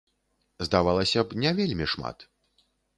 Здавалася 0.69 1.19
б, 1.29 1.39
не 1.47 1.55
вельмі 1.63 1.85
шмат? 1.95 2.17